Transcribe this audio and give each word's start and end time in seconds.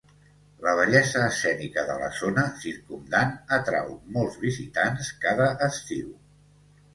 La 0.67 0.71
bellesa 0.77 1.19
escènica 1.25 1.83
de 1.89 1.97
la 2.03 2.07
zona 2.19 2.45
circumdant 2.63 3.35
atrau 3.59 3.93
molts 4.17 4.41
visitants 4.47 5.13
cada 5.27 5.51
estiu. 5.69 6.11